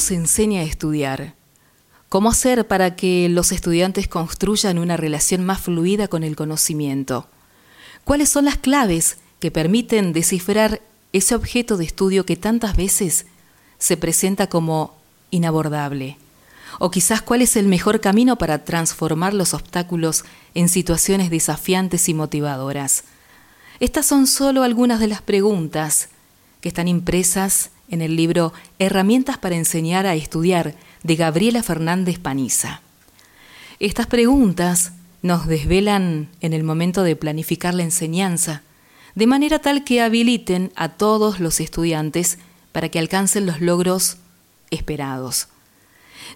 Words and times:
¿Cómo 0.00 0.06
se 0.06 0.14
enseña 0.14 0.62
a 0.62 0.64
estudiar? 0.64 1.34
¿Cómo 2.08 2.30
hacer 2.30 2.66
para 2.66 2.96
que 2.96 3.28
los 3.28 3.52
estudiantes 3.52 4.08
construyan 4.08 4.78
una 4.78 4.96
relación 4.96 5.44
más 5.44 5.60
fluida 5.60 6.08
con 6.08 6.24
el 6.24 6.36
conocimiento? 6.36 7.28
¿Cuáles 8.04 8.30
son 8.30 8.46
las 8.46 8.56
claves 8.56 9.18
que 9.40 9.50
permiten 9.50 10.14
descifrar 10.14 10.80
ese 11.12 11.34
objeto 11.34 11.76
de 11.76 11.84
estudio 11.84 12.24
que 12.24 12.36
tantas 12.36 12.78
veces 12.78 13.26
se 13.76 13.98
presenta 13.98 14.46
como 14.46 14.96
inabordable? 15.30 16.16
O 16.78 16.90
quizás 16.90 17.20
cuál 17.20 17.42
es 17.42 17.54
el 17.56 17.66
mejor 17.66 18.00
camino 18.00 18.36
para 18.36 18.64
transformar 18.64 19.34
los 19.34 19.52
obstáculos 19.52 20.24
en 20.54 20.70
situaciones 20.70 21.28
desafiantes 21.28 22.08
y 22.08 22.14
motivadoras. 22.14 23.04
Estas 23.80 24.06
son 24.06 24.26
solo 24.26 24.62
algunas 24.62 24.98
de 24.98 25.08
las 25.08 25.20
preguntas 25.20 26.08
que 26.62 26.70
están 26.70 26.88
impresas 26.88 27.68
en 27.90 28.02
el 28.02 28.16
libro 28.16 28.52
Herramientas 28.78 29.38
para 29.38 29.56
enseñar 29.56 30.06
a 30.06 30.14
estudiar 30.14 30.74
de 31.02 31.16
Gabriela 31.16 31.62
Fernández 31.62 32.18
Paniza. 32.18 32.80
Estas 33.78 34.06
preguntas 34.06 34.92
nos 35.22 35.46
desvelan 35.46 36.28
en 36.40 36.52
el 36.52 36.62
momento 36.62 37.02
de 37.02 37.16
planificar 37.16 37.74
la 37.74 37.82
enseñanza, 37.82 38.62
de 39.14 39.26
manera 39.26 39.58
tal 39.58 39.84
que 39.84 40.00
habiliten 40.00 40.72
a 40.76 40.90
todos 40.90 41.40
los 41.40 41.60
estudiantes 41.60 42.38
para 42.72 42.88
que 42.88 42.98
alcancen 42.98 43.46
los 43.46 43.60
logros 43.60 44.18
esperados. 44.70 45.48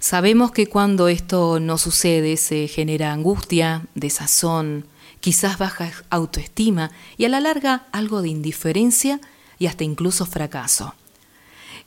Sabemos 0.01 0.51
que 0.51 0.67
cuando 0.67 1.09
esto 1.09 1.61
no 1.61 1.79
sucede 1.79 2.37
se 2.37 2.67
genera 2.69 3.13
angustia, 3.13 3.87
desazón, 3.95 4.87
quizás 5.21 5.57
baja 5.59 5.91
autoestima 6.11 6.91
y 7.17 7.25
a 7.25 7.29
la 7.29 7.41
larga 7.41 7.87
algo 7.93 8.21
de 8.21 8.29
indiferencia 8.29 9.21
y 9.59 9.67
hasta 9.67 9.85
incluso 9.85 10.27
fracaso. 10.27 10.95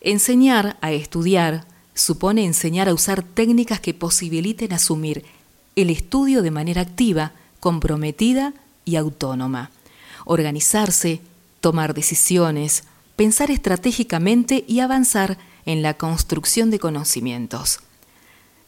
Enseñar 0.02 0.78
a 0.82 0.92
estudiar 0.92 1.66
supone 1.94 2.46
enseñar 2.46 2.88
a 2.88 2.94
usar 2.94 3.24
técnicas 3.24 3.80
que 3.80 3.94
posibiliten 3.94 4.74
asumir 4.74 5.26
el 5.76 5.90
estudio 5.90 6.42
de 6.42 6.52
manera 6.52 6.82
activa, 6.82 7.32
comprometida 7.60 8.54
y 8.86 8.96
autónoma. 8.96 9.72
Organizarse, 10.26 11.22
tomar 11.62 11.94
decisiones, 11.94 12.84
pensar 13.16 13.50
estratégicamente 13.50 14.64
y 14.68 14.80
avanzar 14.80 15.38
en 15.66 15.82
la 15.82 15.96
construcción 15.96 16.70
de 16.70 16.80
conocimientos. 16.80 17.80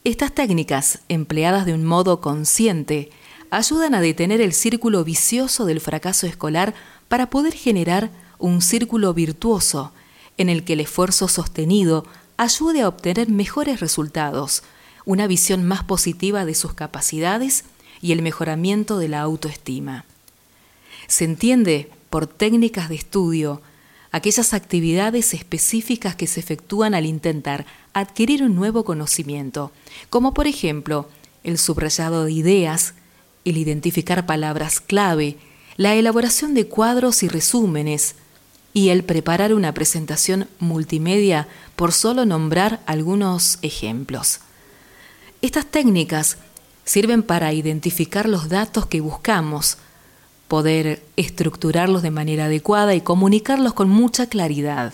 Estas 0.04 0.34
técnicas, 0.34 1.00
empleadas 1.10 1.66
de 1.66 1.74
un 1.74 1.86
modo 1.86 2.22
consciente, 2.22 3.12
ayudan 3.52 3.94
a 3.94 4.02
detener 4.02 4.42
el 4.42 4.54
círculo 4.54 5.04
vicioso 5.04 5.66
del 5.66 5.82
fracaso 5.82 6.26
escolar 6.26 6.74
para 7.08 7.30
poder 7.30 7.54
generar 7.54 8.10
un 8.40 8.62
círculo 8.62 9.14
virtuoso 9.14 9.92
en 10.40 10.50
el 10.50 10.64
que 10.64 10.74
el 10.74 10.80
esfuerzo 10.80 11.28
sostenido 11.28 12.06
ayude 12.38 12.82
a 12.82 12.88
obtener 12.88 13.30
mejores 13.30 13.82
resultados, 13.82 14.64
una 15.06 15.28
visión 15.28 15.66
más 15.66 15.84
positiva 15.84 16.46
de 16.46 16.56
sus 16.56 16.74
capacidades 16.74 17.66
y 18.02 18.14
el 18.14 18.22
mejoramiento 18.22 18.98
de 18.98 19.10
la 19.10 19.20
autoestima. 19.20 20.06
Se 21.08 21.26
entiende 21.26 21.92
por 22.10 22.26
técnicas 22.26 22.88
de 22.88 22.96
estudio 22.96 23.62
aquellas 24.12 24.54
actividades 24.54 25.34
específicas 25.34 26.16
que 26.16 26.26
se 26.26 26.40
efectúan 26.40 26.94
al 26.94 27.06
intentar 27.06 27.66
adquirir 27.94 28.42
un 28.42 28.56
nuevo 28.56 28.86
conocimiento, 28.86 29.74
como 30.10 30.34
por 30.34 30.48
ejemplo 30.48 31.10
el 31.44 31.58
subrayado 31.58 32.24
de 32.24 32.32
ideas, 32.32 32.94
el 33.44 33.58
identificar 33.58 34.26
palabras 34.26 34.80
clave, 34.80 35.36
la 35.76 35.96
elaboración 35.96 36.54
de 36.54 36.68
cuadros 36.68 37.24
y 37.24 37.28
resúmenes, 37.28 38.16
y 38.80 38.92
el 38.92 39.04
preparar 39.04 39.54
una 39.54 39.74
presentación 39.74 40.48
multimedia, 40.60 41.50
por 41.76 41.92
solo 41.92 42.26
nombrar 42.26 42.80
algunos 42.86 43.60
ejemplos. 43.62 44.40
Estas 45.42 45.66
técnicas 45.66 46.38
sirven 46.86 47.22
para 47.22 47.52
identificar 47.52 48.30
los 48.30 48.48
datos 48.48 48.86
que 48.86 49.02
buscamos, 49.02 49.78
poder 50.48 51.04
estructurarlos 51.18 52.04
de 52.04 52.12
manera 52.12 52.46
adecuada 52.46 52.96
y 52.96 53.02
comunicarlos 53.02 53.74
con 53.74 53.90
mucha 53.90 54.28
claridad. 54.28 54.94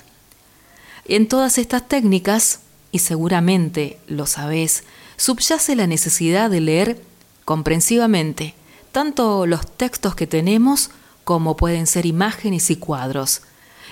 En 1.05 1.27
todas 1.27 1.59
estas 1.59 1.87
técnicas, 1.87 2.61
y 2.91 2.99
seguramente 2.99 3.99
lo 4.07 4.25
sabés, 4.25 4.83
subyace 5.15 5.75
la 5.75 5.85
necesidad 5.85 6.49
de 6.49 6.61
leer 6.61 7.01
comprensivamente 7.45 8.55
tanto 8.91 9.45
los 9.45 9.69
textos 9.77 10.15
que 10.15 10.25
tenemos 10.25 10.89
como 11.23 11.55
pueden 11.55 11.85
ser 11.85 12.07
imágenes 12.07 12.71
y 12.71 12.77
cuadros. 12.77 13.41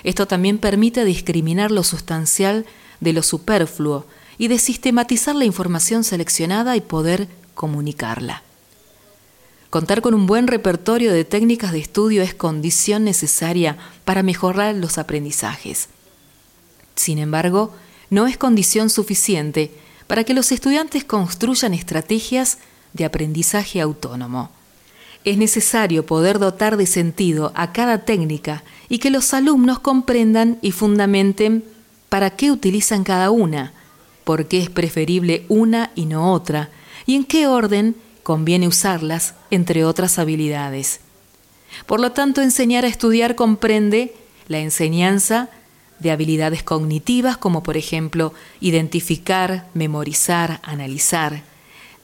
Esto 0.02 0.26
también 0.26 0.58
permite 0.58 1.04
discriminar 1.04 1.70
lo 1.70 1.84
sustancial 1.84 2.66
de 3.00 3.12
lo 3.12 3.22
superfluo 3.22 4.06
y 4.38 4.48
de 4.48 4.58
sistematizar 4.58 5.36
la 5.36 5.44
información 5.44 6.04
seleccionada 6.04 6.76
y 6.76 6.80
poder 6.80 7.28
comunicarla. 7.54 8.42
Contar 9.70 10.02
con 10.02 10.14
un 10.14 10.26
buen 10.26 10.46
repertorio 10.46 11.12
de 11.12 11.24
técnicas 11.24 11.72
de 11.72 11.80
estudio 11.80 12.22
es 12.22 12.34
condición 12.34 13.04
necesaria 13.04 13.76
para 14.04 14.22
mejorar 14.22 14.74
los 14.76 14.98
aprendizajes. 14.98 15.88
Sin 16.94 17.18
embargo, 17.18 17.74
no 18.10 18.26
es 18.26 18.36
condición 18.36 18.90
suficiente 18.90 19.72
para 20.06 20.24
que 20.24 20.34
los 20.34 20.52
estudiantes 20.52 21.04
construyan 21.04 21.74
estrategias 21.74 22.58
de 22.92 23.04
aprendizaje 23.04 23.80
autónomo. 23.80 24.50
Es 25.24 25.38
necesario 25.38 26.04
poder 26.04 26.38
dotar 26.38 26.76
de 26.76 26.86
sentido 26.86 27.52
a 27.54 27.72
cada 27.72 28.04
técnica 28.04 28.62
y 28.88 28.98
que 28.98 29.10
los 29.10 29.32
alumnos 29.32 29.78
comprendan 29.78 30.58
y 30.60 30.70
fundamenten 30.70 31.64
para 32.08 32.30
qué 32.30 32.50
utilizan 32.50 33.04
cada 33.04 33.30
una, 33.30 33.72
por 34.24 34.46
qué 34.46 34.58
es 34.58 34.70
preferible 34.70 35.44
una 35.48 35.90
y 35.94 36.06
no 36.06 36.32
otra, 36.32 36.70
y 37.06 37.16
en 37.16 37.24
qué 37.24 37.46
orden 37.46 37.96
conviene 38.22 38.68
usarlas, 38.68 39.34
entre 39.50 39.84
otras 39.84 40.18
habilidades. 40.18 41.00
Por 41.86 42.00
lo 42.00 42.12
tanto, 42.12 42.40
enseñar 42.40 42.84
a 42.84 42.88
estudiar 42.88 43.34
comprende 43.34 44.14
la 44.48 44.58
enseñanza 44.58 45.48
de 45.98 46.10
habilidades 46.10 46.62
cognitivas 46.62 47.36
como 47.36 47.62
por 47.62 47.76
ejemplo 47.76 48.34
identificar, 48.60 49.68
memorizar, 49.74 50.60
analizar. 50.62 51.42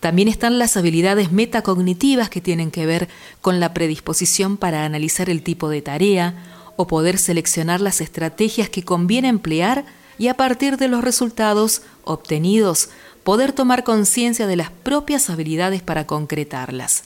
También 0.00 0.28
están 0.28 0.58
las 0.58 0.76
habilidades 0.78 1.30
metacognitivas 1.30 2.30
que 2.30 2.40
tienen 2.40 2.70
que 2.70 2.86
ver 2.86 3.08
con 3.42 3.60
la 3.60 3.74
predisposición 3.74 4.56
para 4.56 4.84
analizar 4.84 5.28
el 5.28 5.42
tipo 5.42 5.68
de 5.68 5.82
tarea 5.82 6.34
o 6.76 6.86
poder 6.86 7.18
seleccionar 7.18 7.82
las 7.82 8.00
estrategias 8.00 8.70
que 8.70 8.82
conviene 8.82 9.28
emplear 9.28 9.84
y 10.18 10.28
a 10.28 10.34
partir 10.34 10.78
de 10.78 10.88
los 10.88 11.04
resultados 11.04 11.82
obtenidos 12.04 12.88
poder 13.22 13.52
tomar 13.52 13.84
conciencia 13.84 14.46
de 14.46 14.56
las 14.56 14.70
propias 14.70 15.28
habilidades 15.28 15.82
para 15.82 16.06
concretarlas. 16.06 17.04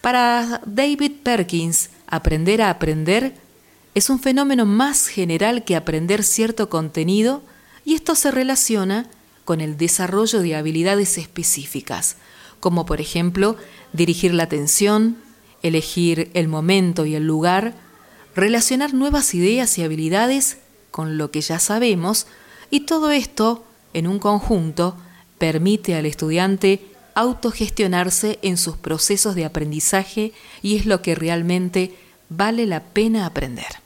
Para 0.00 0.60
David 0.66 1.12
Perkins, 1.22 1.90
aprender 2.08 2.62
a 2.62 2.70
aprender 2.70 3.34
es 3.94 4.10
un 4.10 4.18
fenómeno 4.18 4.66
más 4.66 5.06
general 5.06 5.64
que 5.64 5.76
aprender 5.76 6.22
cierto 6.24 6.68
contenido 6.68 7.42
y 7.84 7.94
esto 7.94 8.14
se 8.16 8.30
relaciona 8.30 9.06
con 9.46 9.62
el 9.62 9.78
desarrollo 9.78 10.42
de 10.42 10.56
habilidades 10.56 11.16
específicas, 11.16 12.16
como 12.60 12.84
por 12.84 13.00
ejemplo 13.00 13.56
dirigir 13.94 14.34
la 14.34 14.42
atención, 14.42 15.16
elegir 15.62 16.30
el 16.34 16.48
momento 16.48 17.06
y 17.06 17.14
el 17.14 17.26
lugar, 17.26 17.74
relacionar 18.34 18.92
nuevas 18.92 19.32
ideas 19.34 19.78
y 19.78 19.84
habilidades 19.84 20.58
con 20.90 21.16
lo 21.16 21.30
que 21.30 21.40
ya 21.40 21.58
sabemos 21.58 22.26
y 22.70 22.80
todo 22.80 23.10
esto 23.10 23.64
en 23.94 24.06
un 24.06 24.18
conjunto 24.18 24.96
permite 25.38 25.94
al 25.94 26.06
estudiante 26.06 26.84
autogestionarse 27.14 28.38
en 28.42 28.56
sus 28.56 28.76
procesos 28.76 29.34
de 29.34 29.44
aprendizaje 29.44 30.32
y 30.60 30.76
es 30.76 30.86
lo 30.86 31.00
que 31.02 31.14
realmente 31.14 31.94
vale 32.28 32.66
la 32.66 32.82
pena 32.82 33.26
aprender. 33.26 33.85